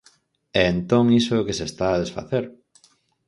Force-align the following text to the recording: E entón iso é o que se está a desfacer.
E 0.59 0.61
entón 0.73 1.05
iso 1.19 1.31
é 1.33 1.39
o 1.41 1.47
que 1.47 1.57
se 1.59 1.65
está 1.69 1.87
a 1.91 2.01
desfacer. 2.03 2.43